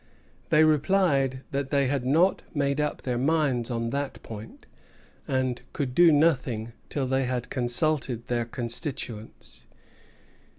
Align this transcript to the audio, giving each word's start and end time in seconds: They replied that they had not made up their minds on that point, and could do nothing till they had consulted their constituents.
They 0.49 0.63
replied 0.63 1.43
that 1.51 1.69
they 1.69 1.85
had 1.85 2.03
not 2.07 2.41
made 2.55 2.81
up 2.81 3.03
their 3.03 3.19
minds 3.19 3.69
on 3.69 3.91
that 3.91 4.23
point, 4.23 4.65
and 5.27 5.61
could 5.73 5.93
do 5.93 6.11
nothing 6.11 6.73
till 6.89 7.05
they 7.05 7.25
had 7.25 7.51
consulted 7.51 8.25
their 8.25 8.45
constituents. 8.45 9.67